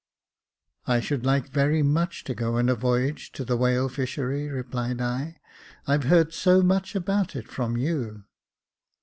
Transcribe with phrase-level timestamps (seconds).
[0.87, 5.35] "I should like very much to go a voyage to the whale fishery," replied I
[5.37, 5.41] j"
[5.93, 8.23] I've heard so much about it from you."